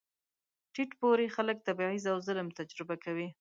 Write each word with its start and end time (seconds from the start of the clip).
ټیټ 0.73 0.89
پوړي 0.99 1.27
خلک 1.35 1.57
تبعیض 1.67 2.03
او 2.11 2.17
ظلم 2.27 2.47
تجربه 2.59 2.95
کړل. 3.03 3.27